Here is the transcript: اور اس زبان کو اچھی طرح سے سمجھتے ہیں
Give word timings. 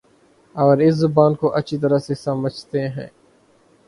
اور 0.55 0.77
اس 0.77 0.95
زبان 0.95 1.33
کو 1.35 1.47
اچھی 1.55 1.77
طرح 1.77 1.97
سے 1.97 2.13
سمجھتے 2.15 2.87
ہیں 2.89 3.07